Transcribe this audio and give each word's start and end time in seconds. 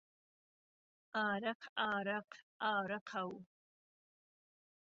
عارهق 1.15 1.57
عارهق 1.77 2.33
عارهقه 2.61 3.21
و 3.25 3.39